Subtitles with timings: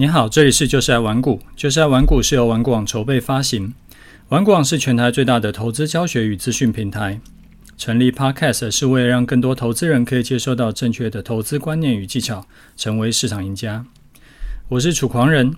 [0.00, 3.74] 你好，这里是就是爱玩股，就是爱玩股是由玩股网筹备发行，
[4.28, 7.20] 玩股网是全台最大的投资教学与资讯平台。
[7.76, 13.84] 成立 Podcast 是为了让更多投资人可以接收到正确的投资观念与技巧，成为市场赢家。
[14.68, 15.52] 我是楚狂人。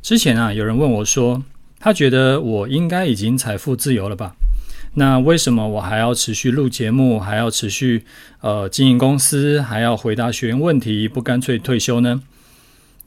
[0.00, 1.42] 之前啊，有人问我说，
[1.78, 4.34] 他觉得我应该已经财富自由了吧？
[4.94, 8.06] 那为什么我还要持续录节目，还要持续
[8.40, 12.22] 呃经营公司，还要回答学员问题，不干脆退休呢？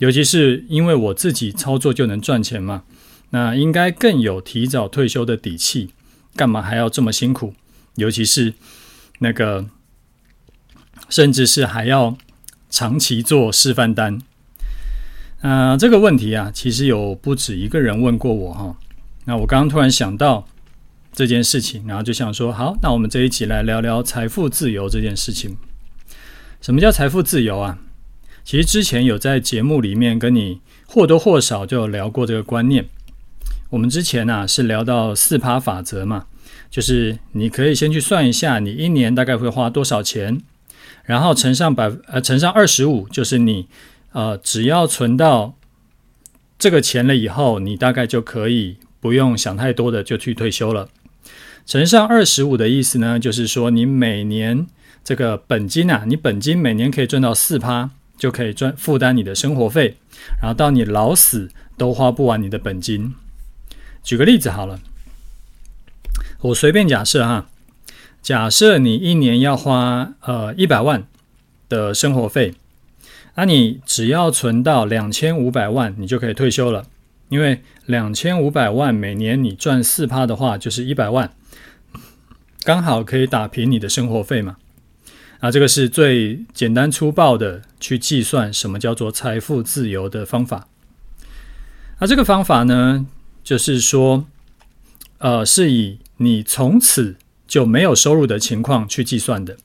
[0.01, 2.85] 尤其是因为我自己操作就能赚钱嘛，
[3.29, 5.91] 那应该更有提早退休的底气，
[6.35, 7.53] 干嘛还要这么辛苦？
[7.97, 8.55] 尤其是
[9.19, 9.67] 那个，
[11.07, 12.17] 甚至是还要
[12.67, 14.19] 长期做示范单。
[15.41, 18.75] 啊、这个问题啊，其实有不止一个人问过我哈。
[19.25, 20.47] 那我刚刚突然想到
[21.13, 25.55] 这件事情，然后就想说，好，那我们这一集来聊聊财富自由这件事情。
[26.59, 27.77] 什么叫财富自由啊？
[28.51, 32.85] 其实之前有在节目里面跟你或多或少就有聊过这个观念。
[33.69, 36.25] 我们之前啊是聊到四趴法则嘛，
[36.69, 40.41] 就是你可以先去算一下你一年大概会花多少钱，
[41.05, 43.67] 然后乘上百呃乘上二十五，就是你
[44.11, 45.55] 呃只要存到
[46.59, 50.89] 这个钱了以后，你大概就可以不用想太多的就去退休了。
[51.65, 54.67] 乘上二十五的意思呢，就是说你每年
[55.05, 57.91] 这个本金啊，你本金每年可以赚到四趴。
[58.21, 59.97] 就可以赚负担你的生活费，
[60.39, 63.15] 然后到你老死都花不完你的本金。
[64.03, 64.79] 举个例子好了，
[66.41, 67.49] 我随便假设哈，
[68.21, 71.07] 假设你一年要花呃一百万
[71.67, 72.53] 的生活费，
[73.33, 76.85] 那你只要存到两千五百万，你就可以退休了。
[77.29, 81.33] 因为两千五百万每年你赚四趴的话，就是一百万，
[82.63, 84.57] 刚好可以打平你的生活费嘛。
[85.43, 90.67] 那这个是最简单粗暴的去计算什么叫做财富自由的方法。
[91.99, 93.07] 那这个方法呢，
[93.43, 94.25] 就是说，
[95.17, 97.15] 呃，是以你从此
[97.47, 99.57] 就没有收入的情况去计算的。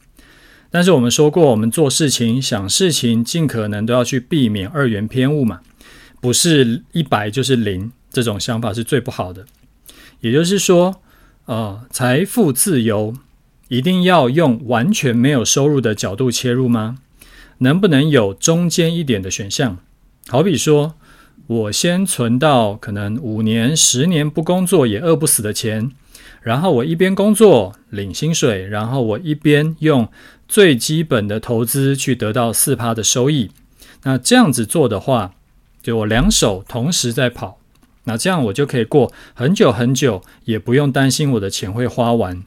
[0.70, 5.60] 但是我们说过，我们做事情、想事情，尽可能都要去避免二元偏误嘛，
[6.22, 9.44] 不是一百就是零，这种想法是最不好的。
[10.20, 11.02] 也就是说，
[11.44, 13.14] 呃，财富自由。
[13.68, 16.98] 一定要用完全没有收入的角度切入吗？
[17.58, 19.78] 能不能有中间一点的选项？
[20.28, 20.94] 好比说，
[21.46, 25.90] 我先存到可能五年、十年不工作也饿不死的钱，
[26.42, 30.08] 然后我一边工作领薪水，然后我一边用
[30.46, 33.50] 最基本的投资去得到四趴的收益。
[34.02, 35.34] 那这样子做的话，
[35.82, 37.58] 就我两手同时在跑，
[38.04, 42.44] 那这样我就可以过很久很久，也不用担心我的钱会花完。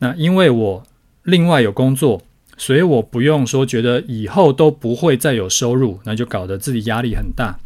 [0.00, 0.82] 那因为我
[1.22, 2.22] 另外有工作，
[2.56, 7.58] 所以我不用说觉得以后都不会再有收入，那就搞得自己压力很大。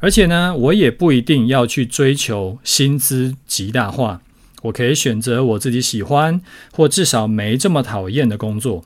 [0.00, 4.20] 而且呢，我也不一定要去追求薪资极大化，
[4.62, 8.84] 我可以选择我自己喜欢或至少没这么讨厌的工作。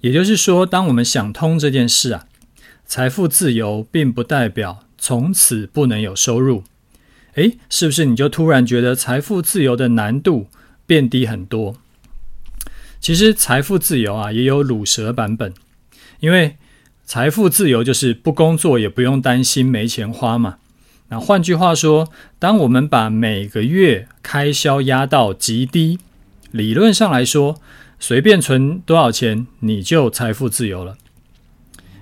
[0.00, 2.26] 也就是说，当我们想通这件事啊，
[2.84, 6.64] 财富自由并不代表从此不能有收入。
[7.34, 10.48] 诶，是不是你就突然觉得财富自由的难度
[10.86, 11.76] 变低很多。
[13.00, 15.52] 其实财富自由啊，也有卤蛇版本，
[16.20, 16.56] 因为
[17.04, 20.58] 财富自由就是不工作也不用担心没钱花嘛。
[21.08, 25.98] 那换句话说，当我们把每个月开销压到极低，
[26.52, 27.60] 理论上来说，
[27.98, 30.96] 随便存多少钱你就财富自由了。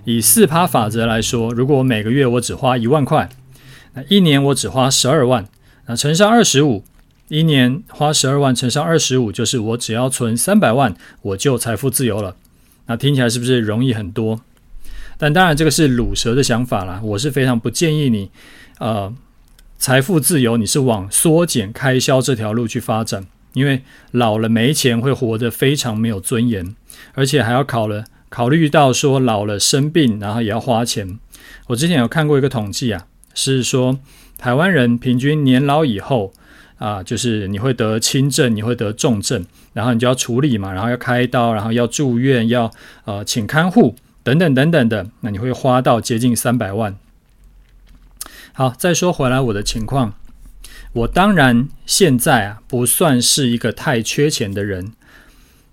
[0.04, 3.30] 以四趴法则来说，如果我每个月我只花一万块，
[3.94, 5.48] 那一年我只花十二万，
[5.86, 6.84] 那乘上二十五。
[7.30, 12.34] 一年花十二万乘上二十五，就是我只要存三百万，我就财富自由了。
[12.86, 14.40] 那听起来是不是容易很多？
[15.16, 17.00] 但当然，这个是鲁蛇的想法啦。
[17.04, 18.32] 我是非常不建议你，
[18.80, 19.14] 呃，
[19.78, 26.74] 财富自由你是往缩减开销这条路去发展，因为老了没钱会活得非常没有尊严，
[27.14, 31.20] 而且还要考了考虑到说老了生病，然后也要花钱。
[31.68, 34.00] 我之前有看过一个统计啊，是说
[34.36, 36.32] 台湾人平均年老以后。
[36.80, 39.44] 啊，就是你会得轻症，你会得重症，
[39.74, 42.72] 然后你就要处理嘛，然后要开刀，然后要住院，要
[43.04, 46.96] 呃请看护等等等等的，那你会花到接近三百万。
[48.54, 50.14] 好，再说回来我的情况，
[50.94, 54.92] 我当然现在啊不算是一个太缺钱的人。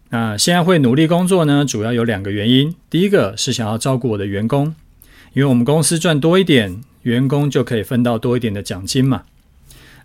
[0.10, 4.76] 啊，现在会努力工作呢，主要有两个原因，第一个是想要照顾我的员工，
[5.34, 9.24] 因为我们公司赚多一点，员工就可以分到多一点的奖金嘛。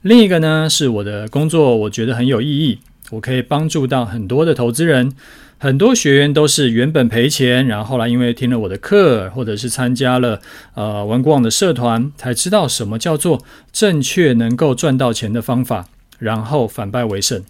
[0.02, 5.12] 另一个呢，是我的工作，我觉得很有意义，我可以帮助到很多的投资人。
[5.58, 10.40] 很多学员都是原本赔钱，然后后来因为听了我的课，或者是参加了
[10.74, 15.86] 呃玩股网的社团，才知道什么叫做正确能够赚到钱的方法，
[16.18, 17.44] 然后反败为胜。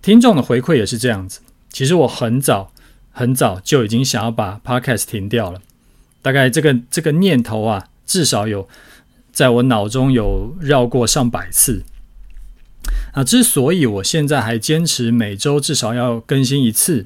[0.00, 1.40] 听众的回馈也是这样子。
[1.68, 2.72] 其实我很早
[3.12, 5.60] 很早就已经想要把 Podcast 停掉了，
[6.22, 8.66] 大概这个这个念头啊，至少有
[9.36, 11.82] 在我脑中有绕过上百次。
[13.12, 17.04] 啊之所以我现在还坚持每周至少要更新一次，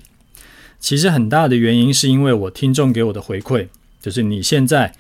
[0.78, 3.66] 其实很大的原因是因为我听众给我的回馈，
[4.00, 4.94] 就是你现在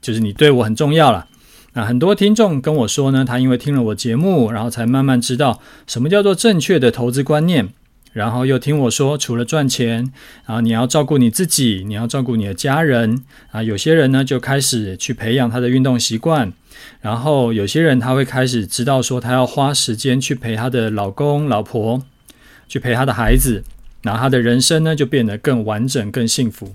[0.00, 1.26] 就是你对我很重要了。
[1.72, 7.70] 那很多听众跟我说呢，他因为听了我节目，然后才慢慢知道什么叫做正确的投资观念。
[8.12, 10.12] 然后又听我说，除了赚钱，
[10.44, 13.62] 啊你要照顾你自己，你要照顾你的家人啊。
[13.62, 16.52] 有些人呢就开始去培养他的运动习惯，
[17.00, 22.02] 然后有些人他会开始知道说，他要花时间去陪他的老公、老婆，
[22.66, 23.62] 去陪他的孩子，
[24.02, 26.74] 然后他的人生呢就变得更完整、更幸福。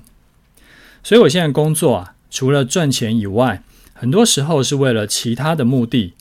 [1.03, 3.61] 所以我现在工作啊，除了赚钱以外，
[3.93, 6.13] 很多时候是为了其他的目的。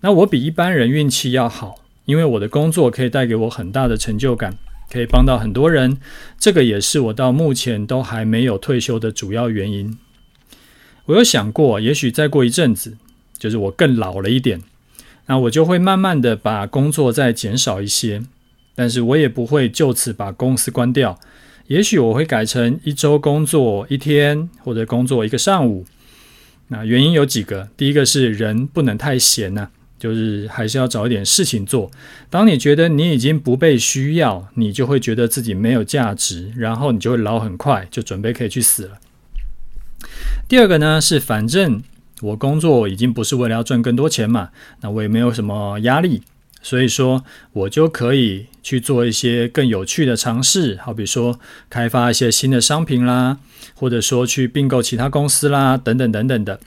[0.00, 1.76] 那我比一般人运气要好。
[2.08, 4.56] 因为我的工作可以带给我很大的成就感，
[4.90, 5.98] 可以帮到很多人，
[6.38, 9.98] 这个也是我到目前都还没有退休的主要原因。
[11.04, 12.96] 我有想过，也许再过一阵子，
[13.36, 14.62] 就是我更老了一点，
[15.26, 18.22] 那我就会慢慢的把工作再减少一些，
[18.74, 21.20] 但是我也不会就此把公司关掉。
[21.66, 25.84] 也许我会改成一周工作一天，或者工作一个上午。
[26.68, 29.68] 那原因有几个，第一个是人不能太闲呐。
[29.98, 31.90] 就是还是要找一点事情做。
[32.30, 38.98] 当你觉得你已经不被需要，你就会觉得自己没有价值，然后你就会老很快，就准备可以去死了。
[40.48, 41.82] 第二个呢是，反正
[42.22, 44.50] 我工作已经不是为了要赚更多钱嘛，
[44.80, 46.22] 那我也没有什么压力，
[46.62, 53.38] 所以说我就可以去做一些更有趣的尝试，好比说开发一些新的商品啦，
[53.74, 56.60] 或者说去并购其他公司啦，等等等等的。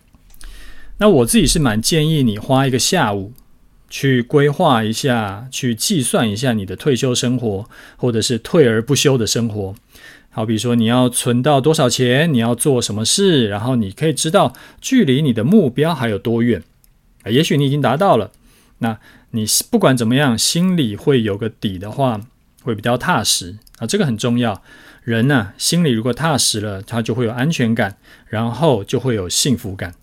[1.01, 3.33] 那我自己是蛮建议你花一个下午
[3.89, 7.67] 去规划一下，去计算一下你的退休生活，
[7.97, 9.73] 或者是退而不休的生活。
[10.29, 16.61] 好比说你要存到多少钱，你要做什么事，然后你可以知道距离你的目标还有多远。
[17.25, 18.29] 也许你已经达到了，
[18.77, 18.99] 那
[19.31, 22.21] 你不管怎么样，心里会有个底的话，
[22.61, 23.87] 会比较踏实啊。
[23.87, 24.61] 这个很重要。
[25.03, 27.97] 人呢，心里如果踏实了，他就会有安全感，
[28.27, 29.95] 然后就会有幸福感。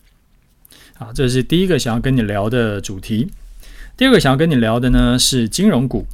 [0.98, 3.30] 好，这是第一个想要跟你聊的主题。
[3.96, 6.08] 第二个想要跟你聊的呢是金融股。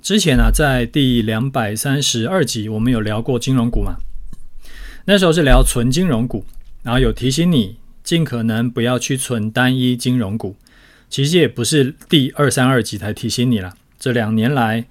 [0.00, 3.96] 之前啊，在第两百三十二集我们有聊过金融股嘛？
[5.06, 6.44] 那时候是聊纯金融股，
[6.84, 10.54] 然后有提醒你尽可能不要去存单一金融股。
[11.10, 14.84] 其实也不是第二三二集才提醒你了，这两年来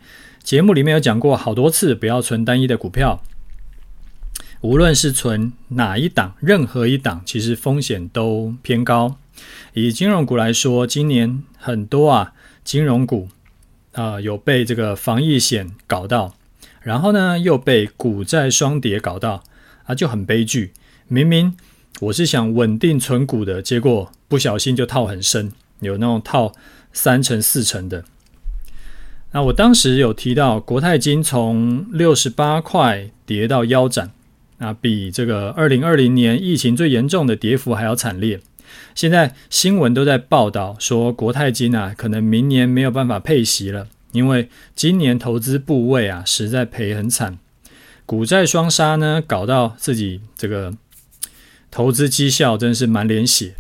[0.44, 3.24] 节目里面有讲过好多次，不要存单一的股票。
[4.68, 9.16] 无论是存哪一档，任何一档，其实风险都偏高。
[9.72, 12.34] 以金融股来说，今年很多啊，
[12.66, 13.30] 金融股
[13.94, 16.36] 啊、有被这个防疫险搞到，
[16.82, 19.42] 然后呢又被股债双跌搞到，
[19.86, 20.74] 啊就很悲剧。
[21.08, 21.56] 明明
[22.02, 26.52] 我是想稳定存股的，结果不小心就套很深，有那种套
[26.92, 28.04] 三成四成的。
[29.32, 34.12] 那我当时有提到，国泰金从六十八块跌到腰斩。
[34.58, 38.40] 啊，比这个二零二零年疫情最严重的跌幅还要惨烈。
[38.94, 47.38] 现在新闻都在报道说，国泰金啊，可能明年没有办法配息了，因为今年投资部位啊，实在赔很惨。
[48.06, 50.74] 股债双杀呢，搞到自己这个
[51.70, 53.56] 投资绩效真是满脸血。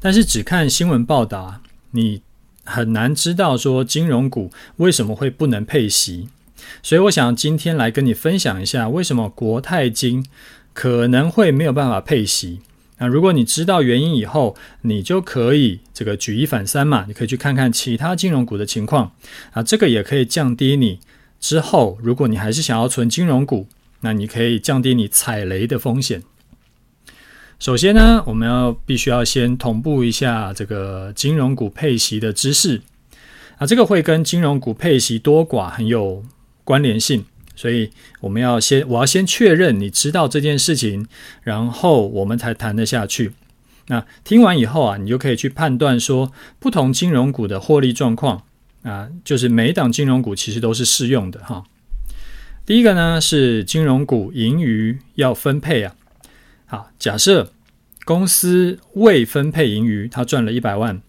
[0.00, 1.62] 但是只看新闻报道啊，
[1.92, 2.22] 你
[2.64, 6.28] 很难知道说金融股为什么会不能配息。
[6.82, 10.24] 所以我想今天来跟你分享一下，为什么国泰金
[10.72, 12.60] 可能会没有办法配息。
[12.98, 19.12] 那如果你知道原因以后，你就可以这个举一反三嘛，你可以去看看其他金融股的情况
[19.52, 20.98] 啊，这个也可以降低你
[21.38, 23.66] 之后，如果你还是想要存金融股，
[24.00, 26.22] 那你可以降低你踩雷的风险。
[27.58, 32.80] 首先呢，我们要必须要先同步一下这个金融股配息的知识
[33.58, 36.22] 啊，这个会跟金融股配息多寡很有
[36.66, 41.06] 关联性，所以我们要先，我要先确认你知道这件事情，
[41.44, 43.32] 然后我们才谈得下去。
[43.86, 48.42] 那听完以后啊，你就可以去判断说，不同金融股的获利状况
[48.82, 51.62] 啊，就是每一档金融股其实都是适用的哈。
[52.66, 55.94] 第一个呢是金融股盈余要分配啊，
[56.66, 57.52] 好，假设
[58.04, 61.00] 公司未分配盈余，它赚了一百万，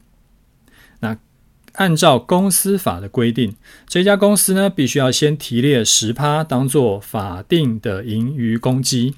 [1.77, 3.55] 按照公司法的规定，
[3.87, 9.15] 这家公司呢，必须要先提列十趴当做法定的盈余公积，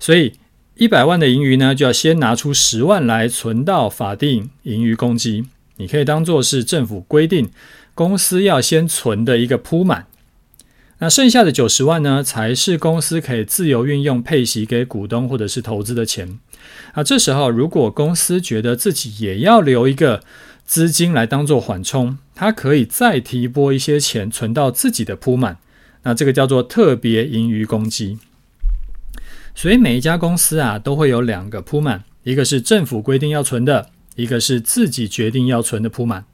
[0.00, 0.32] 所以
[0.76, 5.44] 一百万的盈余呢，就要先拿出十万来存到法定盈余公积。
[5.76, 7.50] 你可以当做是政府规定
[7.94, 10.06] 公司要先存的一个铺满。
[10.98, 16.38] 那剩下的九十万呢，才是公司可以自由运用配息给股东或者是投资的钱。
[16.92, 20.22] 啊，这时候如果公司觉得自己也要留一个
[20.72, 25.58] 资金来当做缓冲，它可以再提拨一些钱存到自己的铺满。
[26.04, 28.16] 那这个叫做特别盈余公积。
[29.54, 36.24] 所以每一家公司啊，都会有两个铺满，一个是政府规定要存的，一个是自己决定要存的铺满。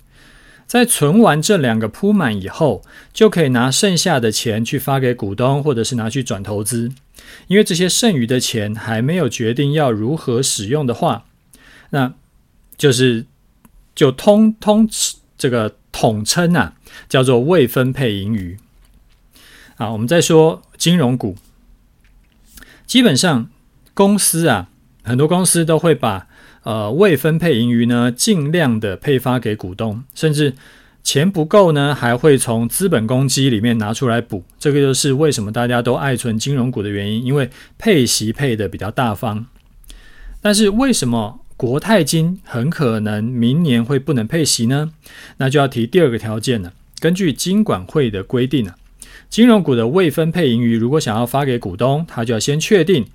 [0.68, 6.92] 在存完这两个铺满以后，就可以拿剩下的钱去发给股东，或者是拿去转投资。
[7.48, 11.24] 因为这些剩余的钱还没有决定要如何使用的话，
[11.90, 12.14] 那
[12.76, 13.26] 就是
[13.98, 14.88] 就通通
[15.36, 16.74] 这个统称啊，
[17.08, 18.56] 叫做未分配盈余。
[19.74, 21.34] 啊，我们再说金融股，
[22.86, 23.50] 基本上
[23.94, 24.68] 公司啊，
[25.02, 26.28] 很多公司都会把。
[26.64, 30.54] 呃，未分配盈余呢，尽量的配发给股东，甚至
[31.02, 34.44] 钱不够呢，还会从资本公积里面拿出来补。
[34.58, 39.46] 这个就是为什么大家都爱存金融股的原因，因为配息配的比较大方。
[40.42, 44.92] 但是为什么国泰金很可能明年会不能配息呢？
[45.36, 46.72] 那就要提第二个条件了。
[46.98, 48.76] 根据金管会的规定啊，
[49.28, 53.08] 金融股的未分配盈余如果想要发给股东，他就要先确定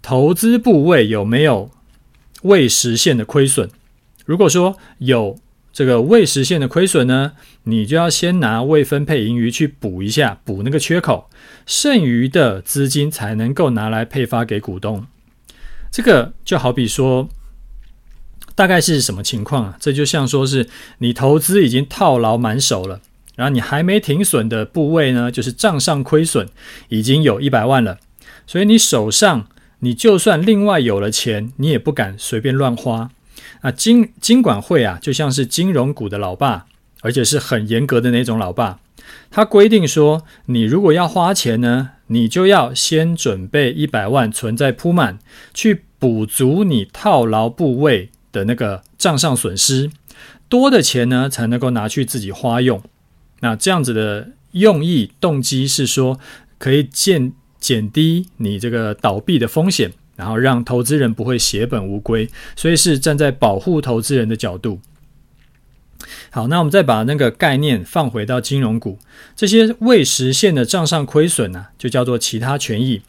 [0.00, 1.70] 投资部位有没有。
[2.42, 3.68] 未实现的亏损，
[4.24, 5.36] 如果说有
[5.72, 7.32] 这个未实现的亏损呢，
[7.64, 11.28] 你就要先拿未分配盈余去补一下，补那个缺口，
[11.64, 15.06] 剩余的资金才能够拿来配发给股东。
[15.90, 17.28] 这个就好比说，
[18.56, 19.76] 大概是什么情况啊？
[19.78, 23.00] 这就像说是你投资已经套牢满手了，
[23.36, 26.48] 然后你还没停损的部位呢，就是账上亏损
[26.88, 27.98] 已经有一百万了，
[28.44, 29.46] 所以你手上。
[29.80, 33.10] 你就算另外有了钱，你也不敢随便乱花。
[33.60, 36.64] 啊，金金管会啊，就像是金融股的老爸，
[37.02, 38.80] 而且是很严格的那种老爸。
[39.30, 45.18] 他规定说，你如果要花钱呢，你就要先准备一百万存在铺满，
[45.52, 49.90] 去补足你套牢部位的那个账上损失。
[50.48, 52.82] 多的钱呢，才能够拿去自己花用。
[53.40, 56.18] 那这样子的用意动机是说，
[56.58, 57.32] 可以减。
[57.58, 64.78] 减低你这个倒闭的风险，然后让投资人不会血本无归，所以是站在保护投资人的角度。
[66.30, 68.98] 好，那我们再把那个概念放回到金融股，
[69.34, 73.02] 这些未实现的账上亏损呢，就叫做其他权益，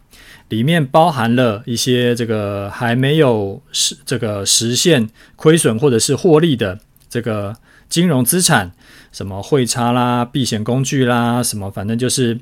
[0.49, 6.79] 里面包含了一些这个还没有实这个实现亏损或者是获利的
[7.09, 7.55] 这个
[7.89, 8.71] 金融资产，
[9.11, 12.39] 什么汇差啦、避险工具啦，什么反正就是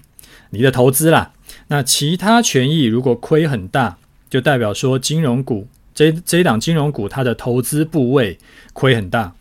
[0.52, 1.32] 你的投资啦。
[1.68, 3.98] 那其他权益如果亏很大，
[4.30, 8.38] 就代表说金融股这这一档金融股它的投资部位
[8.74, 9.34] 亏很大，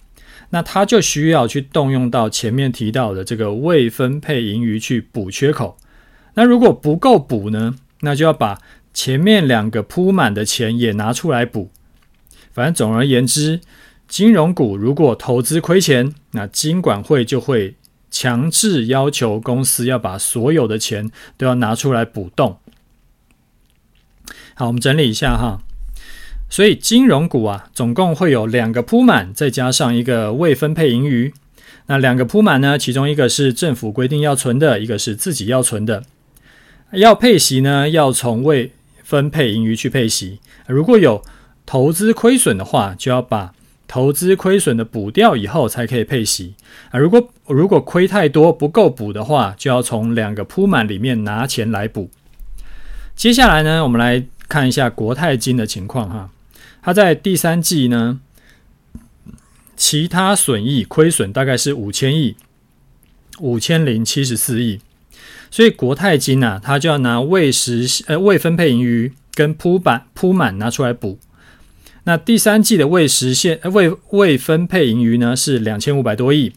[0.55, 5.77] 那它就需要去动用到前面提到的这个未分配盈余去补缺口。
[6.35, 8.61] 那如果不够补呢，那就要把
[8.93, 11.71] 前面两个铺满的钱也拿出来补。
[12.53, 13.61] 反正总而言之，
[14.07, 17.75] 金融股如果投资亏钱，那金管会就会。
[18.17, 22.59] 强制要求公司要把所有的钱都要拿出来补洞。
[24.55, 25.65] 好，我们整理一下哈。
[26.55, 31.35] 所以金融股啊，总共会有两个铺满，再加上一个未分配盈余。
[31.87, 36.05] 那两个铺满呢，其中一个是政府规定要存的，一个是自己要存的。
[36.93, 38.71] 要配息呢，要从未
[39.03, 40.39] 分配盈余去配息。
[40.69, 41.25] 如果有
[41.67, 43.53] 投资亏损的话，就要把。
[43.89, 46.55] 投资亏损的补掉以后才可以配息
[46.91, 46.99] 啊！
[46.99, 52.09] 如果如果亏太多不够补的话，就要从两个铺满里面拿钱来补。
[53.17, 56.31] 接下来呢，我们来看一下国泰金的情况哈。
[56.85, 58.21] 它在第三季呢，
[59.75, 62.37] 其他损益亏损大概是五千亿，
[63.41, 64.81] 五千零七十四亿。
[65.51, 71.19] 所以国泰金啊，它就要拿未实呃未分配盈余跟铺板铺满拿出来补。
[72.03, 76.53] 那第三季的未实现未未分配盈余呢，是两千五百多亿，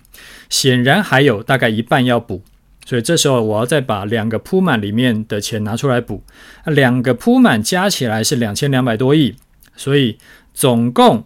[0.50, 2.44] 显然还有大概一半要补，
[2.86, 6.22] 所以这时候我要再把两个铺满里面的钱拿出来补，
[6.66, 9.36] 两个铺满加起来是两千两百多亿，
[9.78, 10.18] 所以
[10.54, 11.24] 总共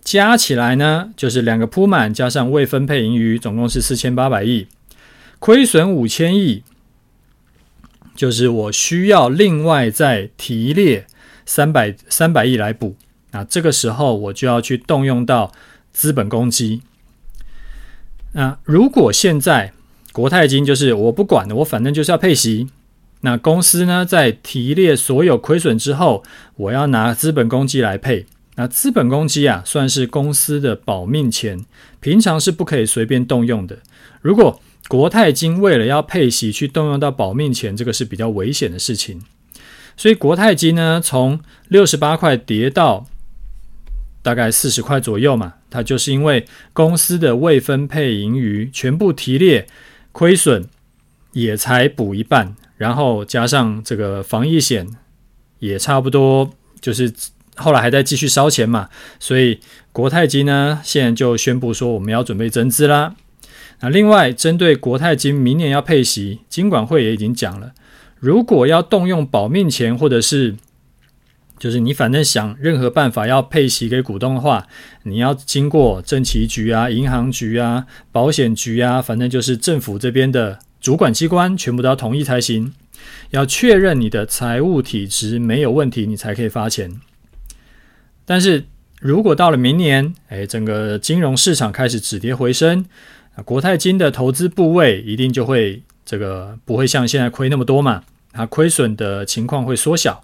[0.00, 4.66] 加起来呢，就是两个铺满加上未分配盈余，总共是四千八百亿，
[5.38, 6.62] 亏损五千亿，
[8.14, 11.06] 就是我需要另外再提列
[11.44, 12.96] 三百三百亿来补。
[13.32, 15.52] 那这个时候我就要去动用到
[15.92, 16.80] 资本公积。
[18.32, 19.72] 那如果现在
[20.12, 22.68] 国泰金就是我不管了，我反正就是要配息。
[23.20, 26.22] 那公司呢，在提列所有亏损之后，
[26.56, 28.26] 我要拿资本公积来配。
[28.54, 31.64] 那资本公积啊，算是公司的保命钱，
[32.00, 33.78] 平常是不可以随便动用的。
[34.20, 39.22] 如果国泰金为了要配息去动用到保命钱，这个是比较危险的事情。
[39.96, 43.06] 所以国泰金呢，从六十八块跌到
[44.22, 49.66] 大概四十块左右嘛，它就是因为公司的未分配盈余全部提列，
[50.10, 50.64] 亏损
[51.32, 54.88] 也才补一半，然后加上这个防疫险
[55.58, 57.12] 也差不多就是。
[57.60, 59.58] 后来还在继续烧钱嘛，所以
[59.90, 63.16] 国泰金呢，现在就宣布说我们要准备增资啦。
[63.80, 67.72] 那另外针对国泰金明年要配息，金管会也已经讲了，
[68.20, 70.54] 如果要动用保命钱，或者是
[71.58, 74.68] 就是你反正想任何办法要配息给股东的话，
[75.02, 82.72] 你要经过政企局啊、银行局啊、保险局啊，反正就是政府这边的主管机关全部都要同意才行，
[83.30, 87.00] 要确认你的财务体质没有问题，你才可以发钱。
[88.24, 88.64] 但是
[89.00, 92.84] 如果到了明年，哎，整个金融市场开始止跌回升，
[93.34, 100.22] 啊，国泰金的投资部位一定就会这个不会像现在亏那么多嘛，它，亏损的情况会缩小，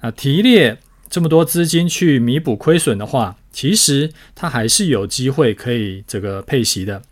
[0.00, 7.02] 啊，提列这么多资金去弥补亏损的话，其实它还是有机会可以这个配息的。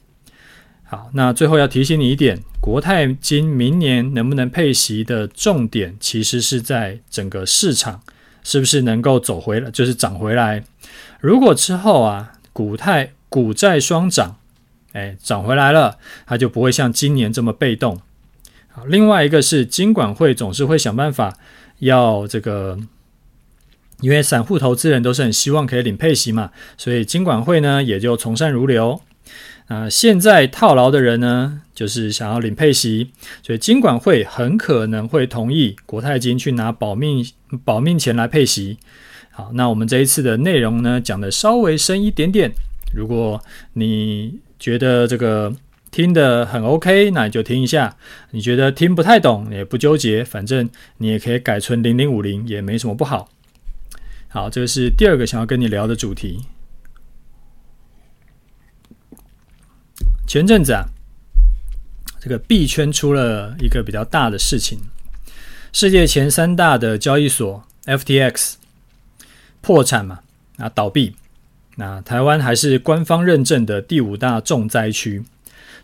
[0.85, 8.01] 好，那最后要提醒你一点，国泰金明年能不能配息的重点，其实是在整个市场。
[8.47, 10.63] 是不是能够走回来，就是涨回来？
[11.19, 14.37] 如果之后啊，股泰股债双涨，
[14.93, 17.99] 哎，涨回来了，它就不会像今年这么被动。
[18.69, 21.35] 好，另外一个是金管会总是会想办法
[21.79, 22.79] 要这个，
[24.03, 29.01] 因为散户投资人都是很希望可以领配息嘛，所以金管会呢也就从善如流。
[29.67, 33.11] 啊，现在套牢的人呢，就是想要领配息，
[33.43, 37.27] 所以金管会很可能会同意国泰金去拿保命
[37.65, 38.77] 保命钱来配息。
[39.31, 42.53] 好，那我们这一次的内容呢，讲的稍微深一点点。
[42.95, 45.53] 如果你觉得这个
[45.91, 47.97] 听得很 OK，那你就听一下；
[48.33, 53.31] 你觉得听不太懂，也不纠结，反正你也可以改存零零五零，也没什么不好。
[54.29, 56.41] 好，这个是第二个想要跟你聊的主题。
[60.27, 60.87] 前阵子啊，
[62.21, 64.81] 这个币圈出了一个比较大的事情，
[65.73, 68.55] 世界前三大的交易所 FTX
[69.61, 70.21] 破产嘛，
[70.57, 71.15] 啊倒闭，
[71.77, 75.23] 那台湾还是官方认证的第五大重灾区，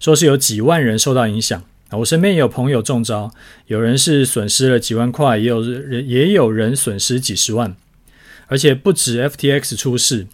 [0.00, 1.62] 说是有几万人受到影响。
[1.90, 3.32] 我身边有朋友中招，
[3.66, 7.76] 有人是损失了几万块，也有人也有人损失几十万，
[8.46, 10.26] 而且不止 FTX 出事。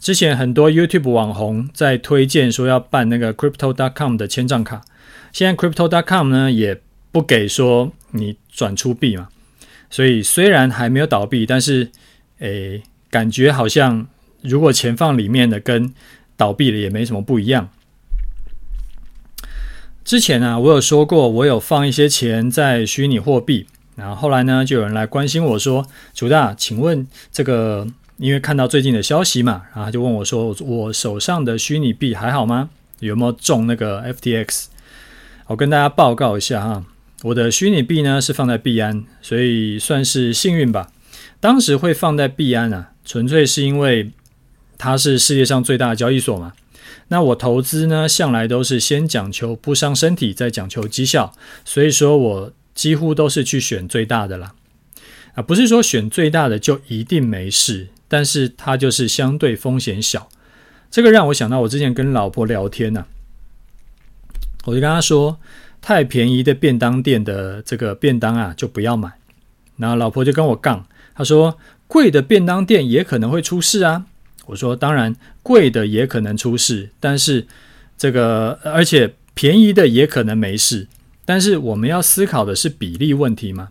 [0.00, 4.80] 之前很多 YouTube 网红在推荐说要办那个 Crypto.com 的签账卡，
[5.30, 6.80] 现在 Crypto.com 呢也
[7.12, 9.28] 不给说你转出币嘛，
[9.90, 11.90] 所以虽然还没有倒闭，但是
[12.38, 14.06] 诶感觉好像
[14.40, 15.92] 如果钱放里面的跟
[16.34, 17.68] 倒闭了也没什么不一样。
[20.02, 27.86] 之前啊我有说过我有放一些钱在虚拟货币，然后后来呢就有人来关心我说，楚大，请问这个。
[28.20, 32.68] 因为看到最近的消息嘛，然后就问我说：“我手上的虚拟币还好吗？
[32.98, 34.66] 有没有中那个 FTX？”
[35.46, 36.84] 我跟大家报告一下哈，
[37.22, 40.92] 我的虚拟币呢是放在币安，所以算是幸运吧。
[41.40, 44.10] 当时会放在币安啊，纯粹是因为
[44.76, 46.52] 它是世界上最大的交易所嘛。
[47.08, 51.32] 那我投资呢，向来都是先讲求不伤身体，再讲求绩效，
[51.64, 54.52] 所以说我几乎都是去选最大的啦。
[55.34, 57.88] 啊，不是说选最大的就一定没事。
[58.10, 60.28] 但是它就是相对风险小，
[60.90, 63.06] 这个让我想到我之前跟老婆聊天呢、
[64.64, 65.38] 我就跟她说，
[65.80, 69.12] 太便宜的便当店的这个便当啊就不要买，
[69.76, 74.06] 然后老婆就跟我杠，她说贵的便当店也可能会出事啊，
[74.46, 77.46] 我说当然贵的也可能出事，但是
[77.96, 80.88] 这个而且便宜的也可能没事，
[81.24, 83.68] 但是我们要思考的是比例问题嘛。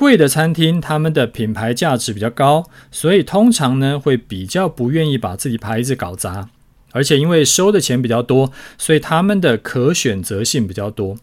[0.00, 6.48] 贵的餐厅，他们的品牌价值比较高，所以通常呢会比较不愿意把自己牌子搞砸，
[6.92, 11.18] 而且因为收的钱比较多，所以他们的可选择性比较多。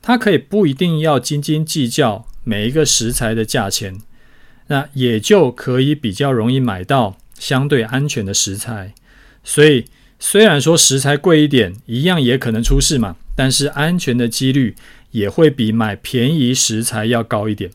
[0.00, 3.98] 他可以不一定要斤斤计较每一个食材的价钱，
[4.68, 8.94] 那也就可以比较容易买到相对安全的食材。
[9.42, 9.86] 所以
[10.20, 14.76] 虽然说食材贵一点，一样也可能出事嘛，但是安全的几率
[15.10, 17.72] 也会比买便宜食材要高一点。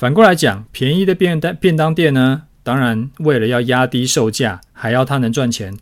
[0.00, 5.76] 反过来讲，便宜的便当便当店呢，当然为了要压低售价，还要它能赚钱，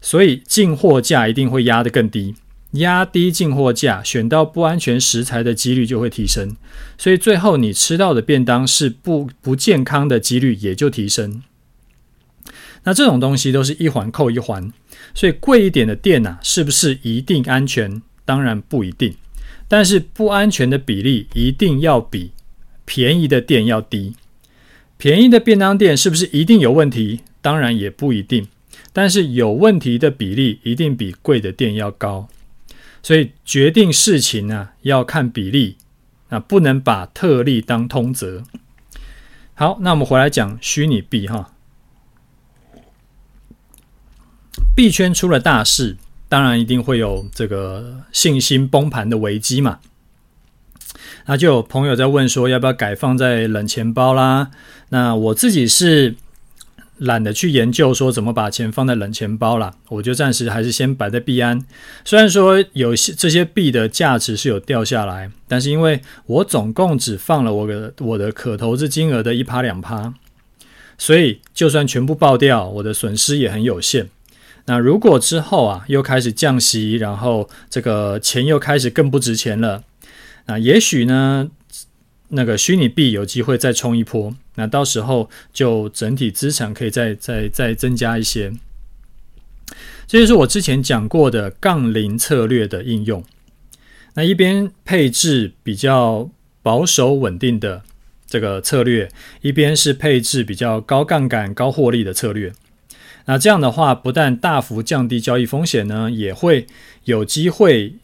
[0.00, 2.34] 所以进货价一定会压得更低，
[2.70, 6.56] 压低进货价，选到不安全食材的几率就会提升，
[6.96, 11.42] 所以最后你吃到的便当是不不健康的几率也就提升。
[12.84, 14.72] 那这种东西都是一环扣一环，
[15.12, 18.00] 所以贵一点的店呐，是不是一定安全？
[18.24, 19.14] 当然不一定，
[19.68, 22.32] 但是不安全的比例一定要比
[22.88, 24.16] 便宜的店要低。
[24.96, 27.20] 便宜的便当店是不是一定有问题？
[27.42, 28.48] 当然也不一定，
[28.94, 32.28] 但是有问题的比例一定比贵的店要高。
[33.02, 35.76] 所以决定事情呢，要看比例
[36.30, 38.42] 啊，不能把特例当通则。
[39.54, 41.52] 好，那我们回来讲虚拟币哈。
[44.74, 45.96] 币圈出了大事，
[46.28, 49.78] 当然一定会有这个信心崩盘的危机嘛。
[51.28, 54.50] 那就有朋友在问说，要不要改放在冷钱包啦？
[54.88, 56.14] 那我自己是
[56.96, 61.62] 懒得去研究说怎么把钱放在冷钱包啦，我就暂时还是先摆在币安。
[62.02, 70.14] 虽然说有些这些币的价值是有掉下来，但是因为我总共只放了我的我的可投资金额的一趴两趴，
[70.96, 74.08] 所以就算全部爆掉，我的损失也很有限。
[74.64, 79.82] 那如果之后啊又开始降息，然后这个钱又开始更不值钱了，
[80.48, 81.48] 那也许呢
[82.30, 88.52] 那个虚拟币有机会再冲一波，那到时候就整体资产可以再再再增加一些。
[90.06, 93.22] 这就是我之前讲过的杠铃策略的应用。
[94.14, 96.28] 那一边配置比较
[96.62, 97.82] 保守稳定的
[98.26, 99.08] 这个策略，
[99.42, 102.52] 一边是配置比较高杠杆高获利的策略。
[103.26, 106.66] 那这样的话，不但大幅降低交易风险呢，也会
[107.04, 107.94] 有机会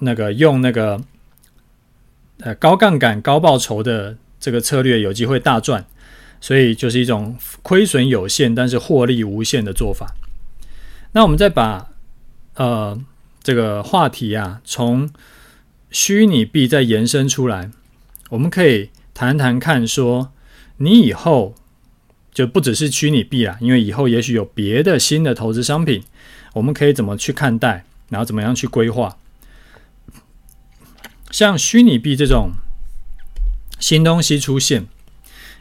[0.00, 1.02] 那个用那个
[2.40, 5.84] 呃高杠杆高报酬的这个策略有机会大赚，
[6.40, 10.14] 所以就是一种亏损有限但是获利无限的做法。
[11.12, 11.88] 那我们再把
[12.54, 12.98] 呃
[13.42, 15.10] 这个话题啊从
[15.90, 17.70] 虚拟币再延伸出来，
[18.30, 20.32] 我们可以谈谈看说
[20.78, 21.54] 你以后。
[22.30, 26.04] 就不只是虚拟币啦，因为以后也许有别的新的投资商品，
[26.52, 29.16] 我们可以怎么去看待，然后怎么样去规划？
[31.30, 32.52] 像虚拟币这种
[33.78, 34.86] 新东西出现，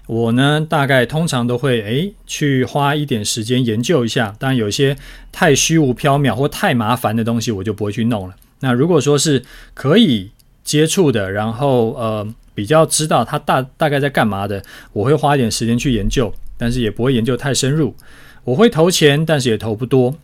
[0.08, 4.36] 我呢大概通常都会诶去花一点时间研究一下。
[4.40, 4.98] 当然，有些
[5.32, 8.36] 太虚无缥缈或太麻烦的东西，我就不会去弄了。
[8.62, 10.32] 那如果说是可以
[10.64, 16.34] 接触的，然后呃比较知道它大大概在干嘛的，我会花一点时间去研究。
[16.60, 17.96] 但是也不会研究太深入，
[18.44, 20.16] 我会投钱，但是也投不多。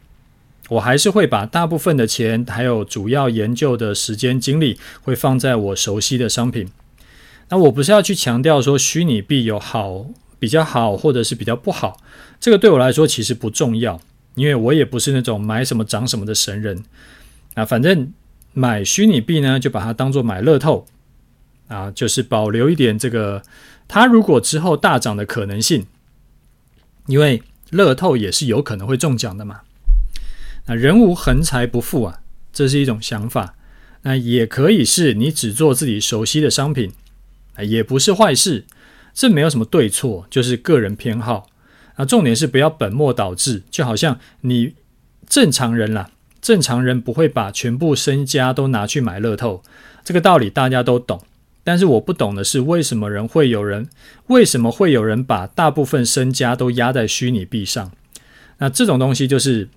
[0.70, 6.70] 我还是会把大部分的钱，还有主要研究的时间精力，会放在我熟悉的商品。
[7.50, 10.08] 那我不是要去强调说虚拟币有好
[10.40, 11.98] 比较好，或者是比较不好，
[12.40, 14.00] 这个对我来说其实不重要，
[14.36, 16.84] 因为我也不是那种买什么涨什么的神人。
[17.56, 18.12] 啊，反正
[18.54, 20.86] 买虚拟币呢，就把它当做买乐透
[21.68, 23.44] 啊，就是保留一点这个，
[23.88, 25.86] 它如果之后大涨的可能性。
[27.08, 29.60] 因为乐透也是有可能会中奖的嘛，
[30.66, 32.22] 那人无横财不富啊，
[32.52, 33.56] 这是一种想法。
[34.04, 36.92] 那也可以是你只做自己熟悉的商品，
[37.60, 38.66] 也不是坏事。
[39.14, 41.48] 这没有什么对错，就是个人偏好。
[41.96, 44.74] 啊，重点是不要本末倒置，就好像你
[45.28, 46.10] 正常人啦，
[46.42, 49.62] 正常人不会把全部身家都拿去买乐透，
[50.04, 51.22] 这个道理大家都懂。
[51.64, 53.88] 但是我不懂的是，为什么人会有人，
[54.28, 57.92] 为什么会有人把大部分身家都压在虚拟币上？
[58.58, 59.70] 那这种东西就是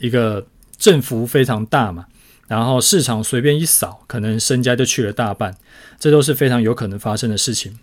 [0.00, 0.44] 一个
[0.76, 2.06] 振幅非常大嘛，
[2.48, 5.54] 然后市场随便一扫，可能身家就去了大半，
[5.98, 7.78] 这都是非常有可能发生的事情。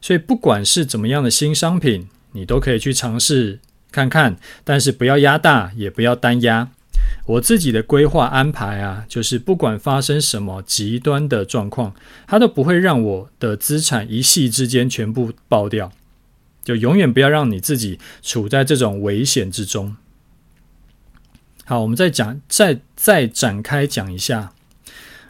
[0.00, 3.58] 所以不管是怎么样的新商品，你都可以去尝试
[3.90, 6.68] 看看，但是不要压大，也不要单压。
[7.26, 11.94] 我自己的规划安排啊，就是不管发生什么极端的状况，
[12.26, 15.92] 它都不会让我的资产一夕之间全部爆掉。
[16.64, 19.96] 就永远不要让你自己处在这种危险之中。
[21.64, 24.52] 好，我们再讲，再再展开讲一下。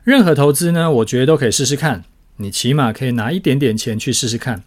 [0.02, 2.04] 任何投资呢，我觉得都可以试试看。
[2.38, 4.64] 你起码可以拿一点点钱去试试看。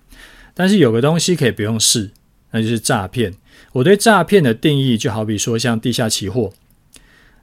[0.53, 2.11] 但是有个东西可以不用试，
[2.51, 3.33] 那就是诈骗。
[3.73, 6.53] 我对诈骗的定义，就好比说像地下期货。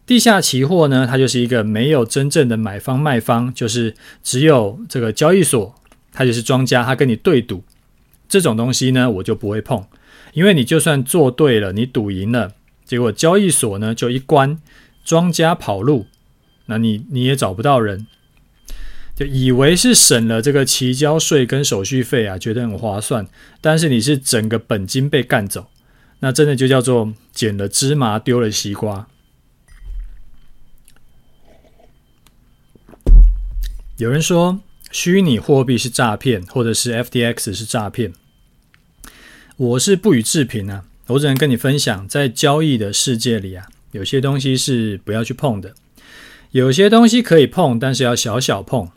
[0.07, 5.75] 地下期货呢，它就是一个没有真正的买方卖方，就是只有这个交易所，
[6.13, 7.63] 它就是庄家，它跟你对赌。
[8.29, 9.85] 这种东西呢，我就不会碰，
[10.33, 12.53] 因为你就算做对了，你赌赢了，
[12.85, 14.59] 结果交易所呢就一关，
[15.05, 16.07] 庄家跑路，
[16.67, 18.07] 那你你也找不到人，
[19.15, 23.27] 就以为是省了这个期交税跟手续费啊，觉得很划算，
[23.61, 25.69] 但是你是整个本金被干走，
[26.21, 29.09] 那真的就叫做捡了芝麻丢了西瓜。
[33.99, 38.13] 有人说虚拟货币是诈骗，或者是 FTX 是诈骗，
[39.57, 40.85] 我是不予置评啊。
[41.09, 45.75] 我只能跟你分享，在交易的世界里啊，有些东西是不要去碰的，
[46.53, 48.89] 有些东西可以碰，但是要小小碰，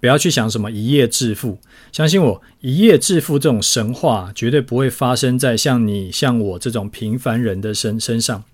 [0.00, 1.58] 不要去想什么一夜致富。
[1.90, 8.44] 相信我，一夜致富这种神话绝对不会发生在像你、像我这种平凡人的身身上。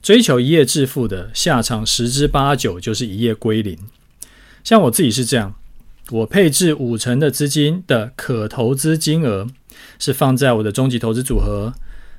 [0.00, 3.76] 追求一夜致富的下场，十之八九就是一夜归零。
[4.64, 5.54] 像我自己是这样，
[6.10, 9.46] 我配置五成的资金的可投资金额
[9.98, 11.74] 是放在我的终极投资组合。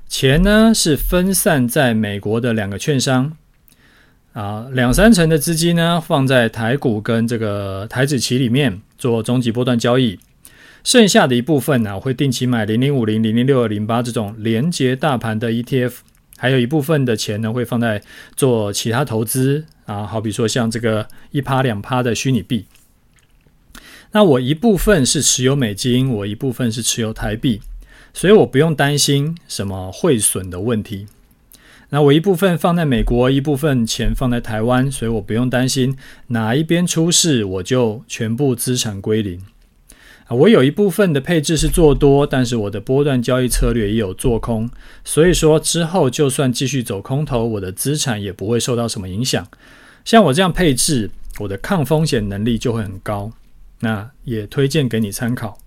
[0.09, 3.37] 钱呢是分散在美国的两个券商
[4.33, 10.19] 啊，两三成的资金呢放在台股跟这个台指期里面做终极波段交易，
[10.83, 15.93] 剩下的一部分呢，我会定期买零零五零、零零六二零八这种连接大盘的 ETF，
[16.37, 18.01] 还有一部分的钱呢会放在
[18.35, 22.65] 做其他投资啊，好比说像这个一趴两趴的虚拟币。
[24.11, 27.61] 那我一部分是持有美金，我一部分是持有台币。
[28.13, 31.07] 所以我不用担心什么汇损的问题。
[31.89, 39.41] 那我一部分放在美国，一部分钱放在台湾，所以我不用担心哪一边出事，我就全部资产归零。
[40.27, 44.69] 啊，我有一部分的配置是做多，但是我的波段交易策略也有做空，
[45.03, 49.47] 所以说之后就算继续走空头，我的资产也不会受到什么影响。
[50.05, 53.31] 像我这样配置，我的抗风险能力就会很高。
[53.79, 55.57] 那也推荐给你参考。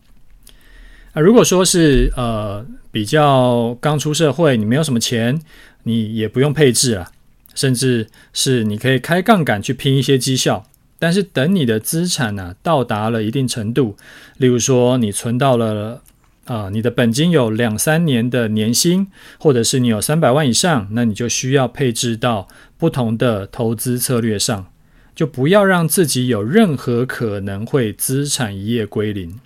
[1.13, 5.41] 啊，如果说是呃比较刚出社会，你没有什么钱，
[5.83, 7.11] 你也不用配置啊，
[7.55, 10.67] 甚至是你可以开杠杆去拼一些绩效。
[10.99, 13.97] 但是等你的资产呢、啊、到达了一定程度，
[14.39, 16.01] 例如说你存到了
[16.45, 22.49] 啊、呃，你的本金有两三年的年薪，或者是你有三百万以上，那你就需要配置到
[22.79, 24.69] 不同的投资策略上，
[25.15, 29.39] 就不要让自己有任何可能会资产一夜归零。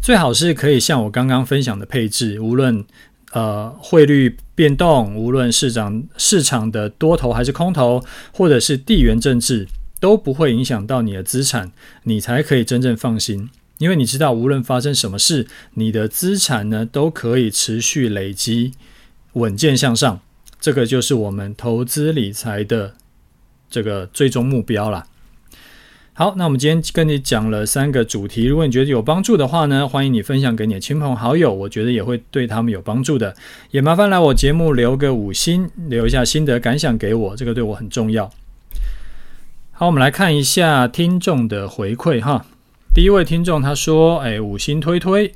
[0.00, 2.84] 最好是可以像我刚刚分享的配置，无论
[3.32, 9.66] 呃汇率变动，无论市场市场的多头还是空头，或者是地缘政治，
[9.98, 11.72] 都不会影响到你的资产，
[12.04, 13.50] 你才可以真正放心。
[13.78, 18.72] 因为你知道，无论发生什么事，你的资产呢都可以持续累积，
[19.32, 20.20] 稳健向上。
[20.58, 22.94] 这个就是我们投资理财的
[23.68, 25.06] 这个最终目标啦。
[26.18, 33.36] 好，那我们今天跟你讲了三个主题，如果你觉得有帮助的话呢，欢迎你分享给你的亲朋好友，我觉得也会对他们有帮助的。
[33.70, 38.30] 也麻烦来我节目留个五星，留一下心得感想给我，这个对我很重要。
[39.72, 42.46] 好，我们来看一下听众的回馈哈。
[42.94, 45.34] 第一位听众他说：“哎，五星推推，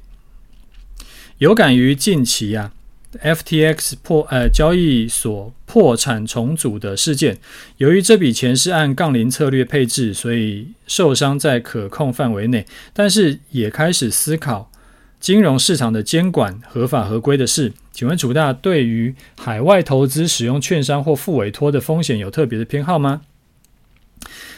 [1.36, 2.72] 有感于近期啊。”
[3.18, 7.38] FTX 破呃交易所破产重组的事件，
[7.78, 12.64] 由于这笔钱是按杠铃策略配置，所以受伤在可控范围内。
[12.92, 14.70] 但是也开始思考
[15.18, 17.72] 金融市场的监管合法合规的事。
[17.92, 23.22] 请问楚大对于海外投资使用券商或复委托的风险有特别的偏好吗？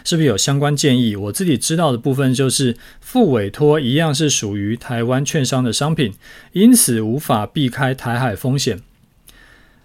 [0.05, 1.15] 是不是有相关建议？
[1.17, 6.15] 我自己知道的部分就是，复委托一样是属于台湾券商的商品，
[6.53, 8.81] 因此无法避开台海风险。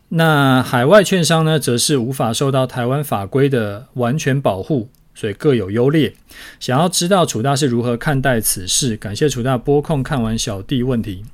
[0.09, 6.13] 那海外券商呢，则是无法受到台湾法规的完全保护，所以各有优劣。
[6.59, 8.95] 想要知道楚大是如何看待此事？
[8.95, 11.25] 感谢楚大拨空看完小弟问题。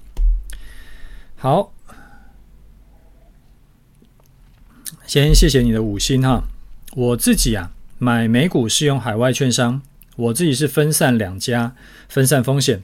[1.35, 1.71] 好，
[5.05, 6.43] 先谢谢你的五星哈，
[6.95, 7.71] 我自己啊。
[8.03, 9.81] 买美股是用海外券商，
[10.17, 11.73] 我自己是分散两家，
[12.09, 12.83] 分散风险。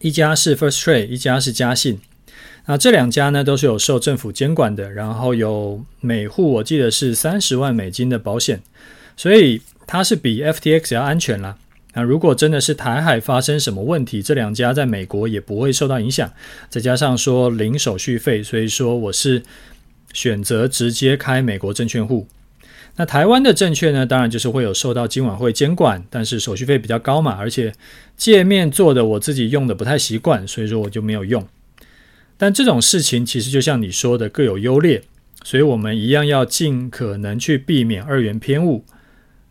[0.00, 2.00] 一家是 First Trade，一家是嘉信。
[2.66, 8.60] 那这两家呢，都是有受政府监管的，然后有每户我记得是三十万美金的保险，
[9.16, 11.56] 所以它是比 FTX 要安全啦。
[11.94, 16.30] 那如果真的是台海发生什么问题，这两家在美国也不会受到影响。
[16.68, 19.42] 再加上说零手续费，所以说我是
[20.12, 22.28] 选择直接开美国证券户。
[23.00, 27.72] 那台湾的证券呢，当然就是会有受到金管会监管，但是手续费比较高嘛，而且
[28.14, 31.42] 界面做的我自己用的不太习惯，所以说我就没有用。
[32.36, 35.02] 但这种事情其实就像你说的各有优劣，
[35.42, 38.84] 所以我们一样要尽可能去避免二元偏误。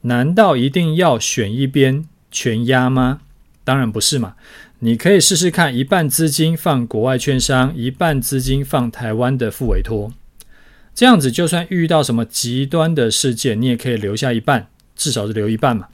[0.01, 3.21] 难道一定要选一边全压吗？
[3.63, 4.35] 当然不是嘛，
[4.77, 10.12] 你可以试试看，一半资金放国外券商，一半资金放台湾的副委托。
[10.99, 15.88] 这样子，就算遇到什么极端的事件，你也可以留下一半，至少是留一半嘛。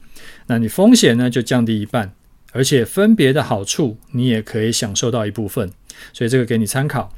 [0.48, 2.12] 那你风险呢就降低一半，
[2.54, 5.72] 而且分别的好处你也可以享受到一部分。
[6.12, 7.14] 所以这个给你参考。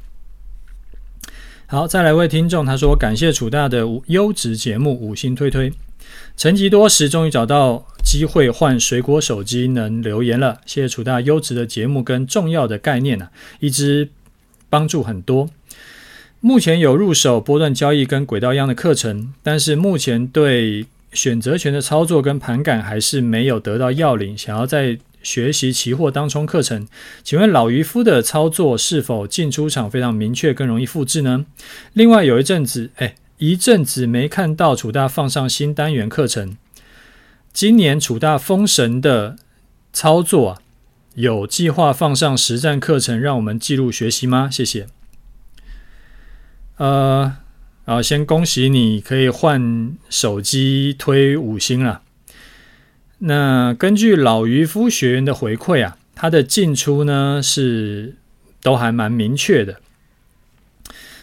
[1.64, 5.72] 好，再来一位听众，他说感谢楚大的优质节目，五星推推。
[6.36, 10.60] 沉寂多时，终于找到机会换水果手机能留言了。
[10.66, 14.10] 谢谢楚大优质的节目跟重要的概念啊，一直
[14.68, 15.48] 帮助很多。
[16.40, 26.86] 目前有入手波段交易跟轨道一样的课程，但是目前对选择权的操作跟盘感还是没有得到要领，想要再学习期货当冲课程。
[27.22, 31.44] 请问老渔夫的操作是否进出场非常明确，更容易复制呢？
[31.92, 33.14] 另外有一阵子，哎。
[33.40, 36.56] 一阵子没看到楚大放上新单元课程，
[37.52, 39.36] 今年楚大封神的
[39.92, 40.58] 操作啊，
[41.14, 44.50] 有计划放上实战课程，让我们记录学习吗？
[44.50, 44.88] 谢谢。
[46.78, 47.36] 呃，
[47.84, 52.02] 啊，先恭喜你可以换手机推五星了。
[53.18, 58.14] 那根据老渔夫学员的回馈啊，他的进出呢是
[58.62, 59.80] 都还蛮明确的。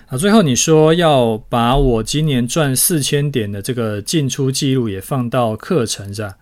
[0.08, 6.36] 啊，最后你说要把我今年赚四千点的这个进出记录也放到课程上，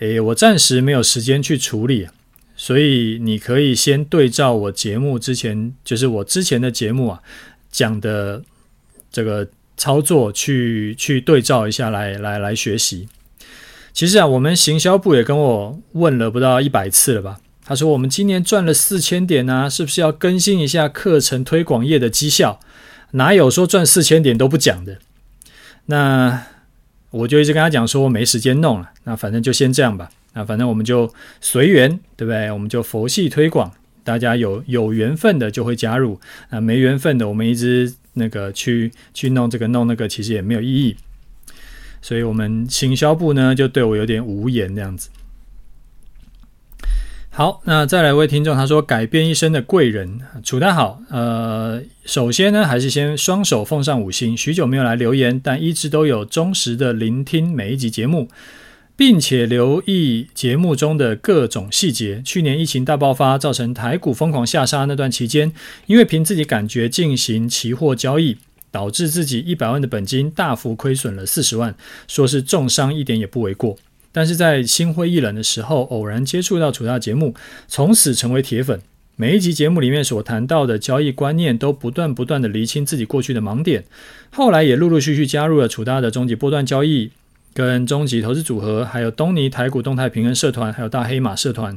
[0.00, 2.06] 诶，我暂时没有时间去处理，
[2.54, 7.22] 所以你可以先对照我节目之前，就是我之前的节目啊
[7.76, 8.42] 讲的
[9.12, 13.06] 这个操作去去对照一下来，来来学习。
[13.92, 17.38] 其实啊，我们行销部也跟我问了不到一百次了吧？
[17.62, 22.58] 他说我们今年赚了四千点啊，是不是要更新一下课程推广页的绩效？
[23.10, 24.96] 哪有说赚四千点都不讲的？
[25.86, 26.46] 那
[27.10, 28.90] 我就一直跟他讲说，没时间弄了。
[29.04, 30.08] 那反正就先这样吧。
[30.32, 31.12] 那反正我们就
[31.42, 32.50] 随缘，对不对？
[32.50, 33.70] 我们就佛系推广，
[34.06, 36.18] 大家有有缘分的就会加入。
[36.50, 40.96] 那没缘分的，我们一直那个去去弄这个弄那个，其实也没有意义。
[42.00, 45.10] 所以，我们行销部呢，就对我有点无言这样子。
[47.30, 51.02] 好，那再来一位听众，他说改变一生的贵人，楚大好。
[51.10, 54.34] 呃，首先呢，还是先双手奉上五星。
[54.34, 58.28] 许久没有来留言，但一直都有忠实的聆听每一集节目，
[58.96, 62.22] 并且留意节目中的各种细节。
[62.24, 65.52] 去年疫情大爆发，造成台股疯狂下杀那段期间，
[65.86, 68.38] 因为凭自己感觉进行期货交易，
[68.70, 71.74] 导致自己一百万的本金大幅亏损了四十万，
[72.08, 73.76] 说是重伤一点也不为过。
[74.12, 77.34] 但是在心灰意冷的时候，偶然接触到楚大节目，
[77.68, 78.80] 从此成为铁粉。
[79.18, 83.84] 每一集节目里面所谈到的交易观念，都不断不断的厘清自己过去的盲点。
[84.30, 87.10] 后来也陆陆续续加入了楚大的终极波段交易、
[87.56, 91.74] 跟终极投资组合，还有东尼台股动态平衡社团，还有大黑马社团。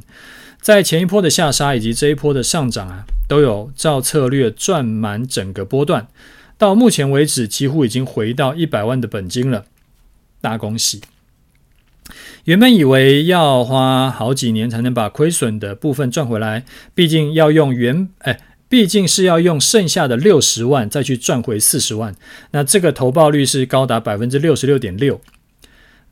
[0.59, 6.09] 在前一波的下杀以及这一波的上涨啊，都有照策略赚满整个波段。
[6.57, 9.63] 到目前为止，几乎已经回到一百万的本金了，
[10.41, 10.99] 大恭喜！
[12.43, 18.37] 原本以为要花好几年才能把亏损的部分赚回来，毕竟要用原哎，
[18.67, 22.13] 毕竟是要用剩下的六十万再去赚回四十万，
[22.51, 25.21] 那这个投报率是高达百分之六十六点六，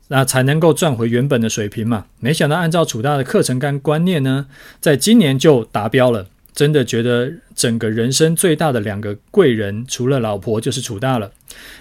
[0.08, 2.06] 那才能够赚回原本的水平嘛。
[2.20, 4.46] 没想到按照楚大的课程跟观念呢，
[4.80, 6.26] 在今年就达标了。
[6.54, 11.30] 真的觉得整个人生最大的两个贵人，除了老婆就是楚大了。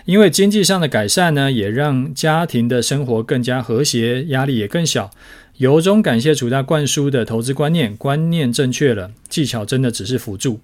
[0.06, 5.10] 因为经济上的改善呢，也让家庭的生活更加和谐，压力也更小。
[5.56, 10.60] 由衷感谢楚大灌输的投资观念，观念正确了，技巧真的只是辅助。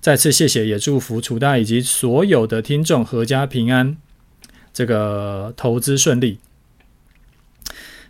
[0.00, 3.96] 再次谢谢，也祝福楚大以及所有的听众阖家平安，
[4.72, 6.38] 这个投资顺利。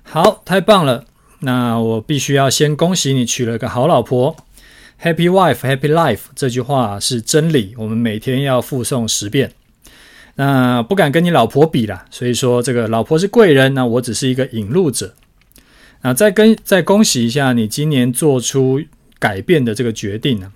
[0.09, 1.05] 好，太棒了！
[1.40, 4.37] 那我必须要先恭喜你娶了个好老婆。
[5.03, 9.53] Happy wife, happy life 这句话是真理，我们每天要复诵十遍。
[10.37, 15.12] 那不敢跟你老婆比啦，所以说这个老婆是贵人，那我只是一个引路者。
[16.03, 18.81] 那再跟再恭喜一下你今年做出
[19.19, 20.53] 改变的这个决定呢？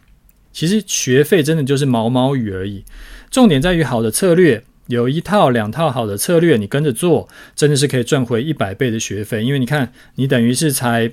[0.52, 2.84] 其实学费真的就是毛毛雨而已，
[3.30, 7.26] 重点在于好的策略，有一套两套好的策略，你跟着做，
[7.56, 9.42] 真的是可以赚回一百倍的学费。
[9.42, 11.10] 因为你看，你等于是才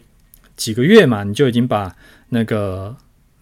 [0.58, 1.96] 几个月嘛，你就已经把
[2.30, 2.98] 那个。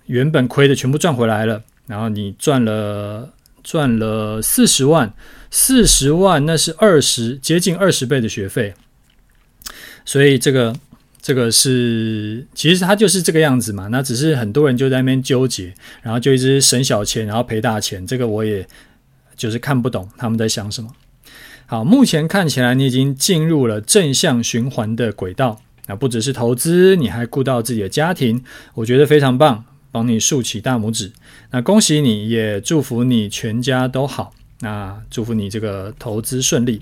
[0.07, 5.11] 原本亏的全部赚回来了，然后你赚了赚了四十万，
[5.49, 8.75] 四十万那是二十接近二十倍的学费，
[10.05, 10.75] 所以这个
[11.19, 13.87] 这个是其实它就是这个样子嘛。
[13.87, 15.73] 那只是很多人就在那边纠结，
[16.03, 18.05] 然后就一直省小钱，然后赔大钱。
[18.05, 18.63] 这个我也
[19.35, 20.89] 就是看不懂他们在想什么。
[21.65, 28.43] 好，目前看起来你已经进入了正向循环的轨道，那不只是投资，你还顾到自己的家庭，
[28.75, 29.65] 我觉得非常棒。
[29.91, 31.13] 帮你竖起大拇指，
[31.51, 36.81] 那恭喜你，也祝福你全家都好，那祝福你这个投资顺利。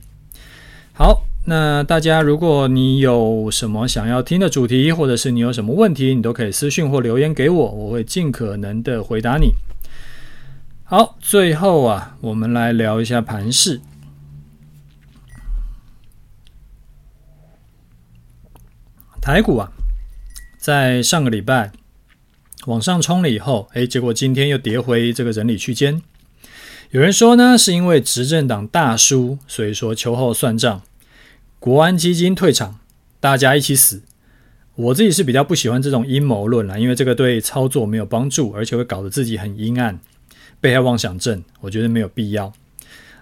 [0.93, 9.51] 好，那大家如果你有什么想要听的主题，或者是你有什么问题，你都可以私信或留言给我，我会尽可能的回答你。
[10.96, 13.82] 好，最后啊，我们来聊一下盘势。
[19.20, 19.72] 台股啊，
[20.60, 21.72] 在上个礼拜
[22.68, 26.00] 往上冲了以后，哎，结果今天又跌回这个整理区间。
[26.91, 30.84] 有人说呢，是因为执政党大输，所以说秋后算账，
[31.58, 32.80] 国安基金退场，
[33.20, 34.04] 大家一起死。
[34.76, 40.00] 我自己是比较不喜欢这种阴谋论啦，因为这个对操作没有帮助，而且会搞得自己很阴暗，
[40.64, 42.53] 被害妄想症，我觉得没有必要。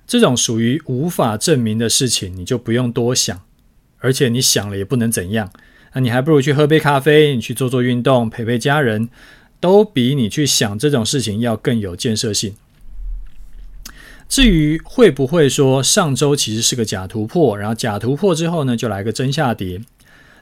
[0.05, 3.41] 这种属于无法证明的事情，你就不用多想，
[3.97, 5.51] 而且你想了也不能怎样。
[5.93, 9.09] 那你还不如去喝杯咖啡，你去做做运动，陪陪家人，
[9.59, 12.53] 都比你去想这种事情要更有建设性。
[14.29, 19.81] 至于会不会说上周其实是个假突破，然后假突破之后呢，就来个真下跌？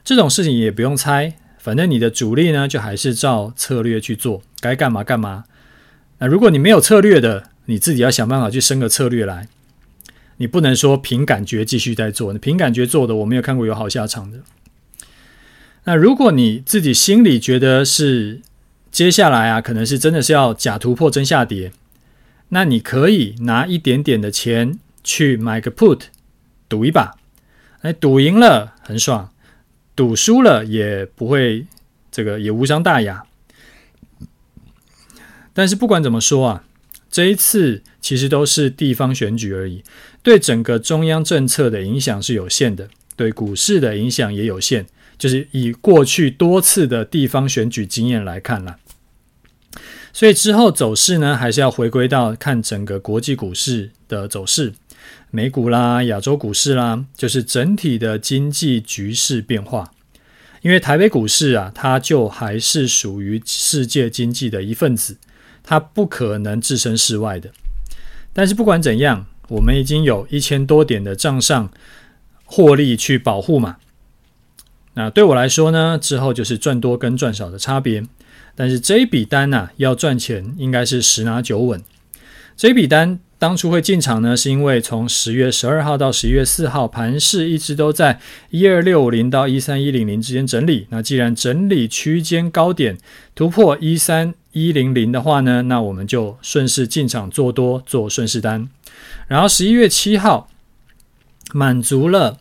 [0.04, 5.44] 这种事情也不用猜，反正你的主力呢，就还是照策略去做，该干嘛干嘛。
[6.20, 9.48] 那如果你没有策略的，你自己要想办法去生个策略来。
[10.36, 14.38] 你不能说凭感觉继续在做，你凭感觉做的，我没有看过有好下场的。
[15.84, 18.40] 那如果你自己心里觉得是
[18.90, 21.72] 接下来啊，可能是真的是要假突破真下跌，
[22.50, 26.02] 那你可以拿一点点的钱去买个 put，
[26.68, 27.16] 赌一把。
[27.82, 29.30] 哎，赌赢了很爽。
[29.96, 31.66] 赌输了也不会，
[32.10, 33.24] 这个也无伤大雅。
[35.52, 36.64] 但是不管怎么说啊，
[37.10, 39.82] 这一次其实都是地方选举而已，
[40.22, 44.86] 对整个中央政策的影响是有限的，对股市的影响也有限。
[45.18, 48.78] 就是以过去多次的地方选举经验来看啦，
[50.14, 54.72] 所以之后走势呢，还是要回归到看整个国际股市的走势。
[55.30, 59.92] 美股啦，亚洲股市啦，就是整体的经济局势变化。
[60.62, 65.18] 因为台北股市啊，它就还是属于世界经济的一份子，
[65.70, 67.52] 它不可能置身事外的。
[68.32, 71.70] 但是不管怎样，我们已经有一千多点的账上
[72.44, 73.76] 获利去保护嘛。
[74.94, 78.02] 那对我来说呢，之后就是赚多跟赚少的差别。
[78.56, 81.80] 但是这一笔单呢、要赚钱应该是十拿九稳。
[82.56, 83.20] 这一笔单。
[83.40, 88.20] 当初会进场呢，是因为从十月十二号到十一月四号，盘势一直都在
[88.50, 90.86] 一二六五零到一三一零零之间整理。
[90.90, 92.98] 那既然整理区间高点
[93.34, 98.68] 突破一三一零零的话呢，那我们就顺势进场做多做顺势单。
[99.26, 100.50] 然后十一月七号
[101.54, 102.36] 满足了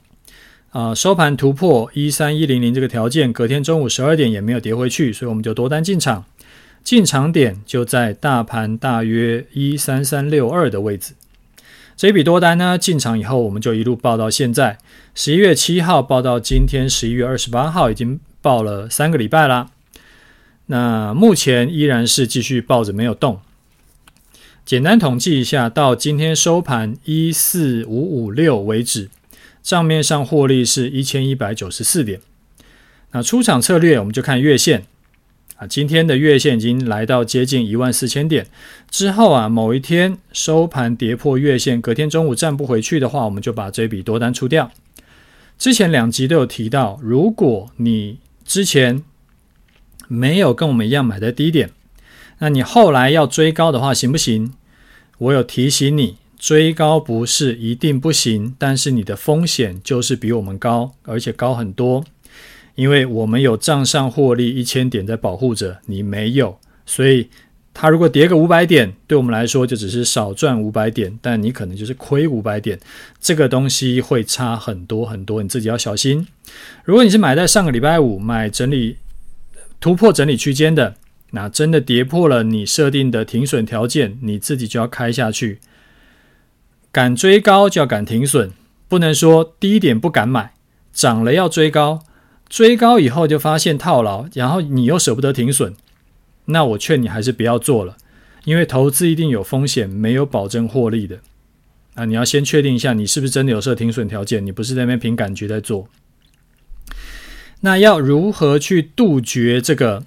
[0.72, 6.26] 啊、收盘突破一三一零零这个条件，隔天中午十二点也没有跌回去，所以我们就多单进场。
[6.84, 11.13] 进场点就在大盘大约一三三六二的位置，
[11.95, 14.80] 这笔多单呢，进场以后我们就一路报到现在，
[15.13, 19.69] 十一月七号报到今天十一月二十八号，已经报了三个礼拜啦。
[20.67, 23.39] 那目前依然是继续抱着没有动。
[24.65, 29.09] 简单统计一下，到今天收盘一四五五六为止，
[29.61, 32.21] 账面上获利是一千一百九十四点。
[33.11, 34.86] 那出场策略我们就看月线。
[35.60, 38.47] 啊，今天的月线已经来到接近一万四千点
[38.89, 44.72] 之后啊，某一天收盘跌破月线，隔天中午站不回去的话，我们就把这笔多单出掉。
[45.57, 49.03] 之前两集都有提到，如果你之前
[50.07, 51.72] 没有跟我们一样买在低点，
[52.38, 54.53] 那你后来要追高的话行不行？
[55.18, 62.05] 我有提醒你，追高不是一定不行，但是你的风险就是比我们高，而且高很多。
[62.80, 67.27] 因为我们有账上获利一千点在保护着，你没有，所以
[67.73, 72.80] 它如果跌个五百点，对我们来说就只是少赚五百点，但你可能就是亏五百点，
[73.19, 76.25] 这个东西会差很多很多，你自己要小心。
[76.86, 78.95] 如果你是买在上个礼拜五买整理
[79.82, 80.95] 突破整理区间的，
[81.32, 85.59] 那真的跌破了你设定的停损条件，你自己就要开下去。
[86.93, 88.51] 敢追高就要敢停损，
[88.88, 90.53] 不能说低点不敢买，
[90.93, 92.03] 涨了要追高。
[92.50, 95.76] 追高以后就发现套牢，然后你又舍不得停损，
[96.45, 97.95] 那我劝你还是不要做了，
[98.43, 101.20] 因为投资一定有风险，没有保证获利的。
[101.93, 105.88] 啊，你要先确定一下你是不是真的有设停损条件，你不是在那边凭感觉在做。
[107.62, 110.04] 那要如何去杜绝这个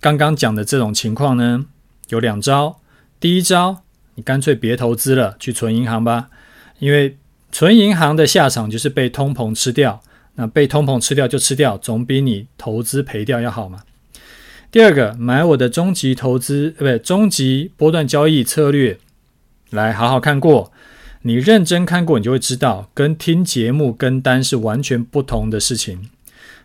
[0.00, 1.66] 刚刚讲的这种情况呢？
[2.08, 2.80] 有两招。
[3.18, 3.82] 第一招，
[4.14, 6.28] 你干脆别投资了，去存银行吧，
[6.78, 7.18] 因为
[7.50, 10.00] 存银行的下场就是被通膨吃掉。
[10.36, 13.82] 那被通膨吃掉就吃掉，总比你投资赔掉要好嘛。
[14.70, 18.98] 第二个，买我的终极投资，呃，不对，终极波段交易策略，
[19.70, 20.72] 来好好看过。
[21.22, 26.08] 你认真看过，你就会知道，跟听节目跟单是完全不同的事情。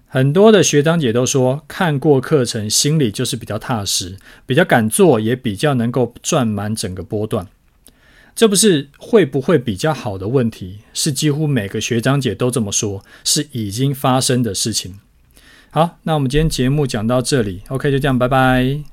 [0.08, 7.48] 很多的学长姐都说，看过课程，心里就是比较踏实，比较敢做，也比较能够赚满整个波段。
[8.42, 15.00] 这不是会不会比较好的问题，是几乎每个学长姐都这么说，是已经发生的事情。
[15.70, 18.91] 好，那我们今天节目讲到这里，OK，就这样，拜拜。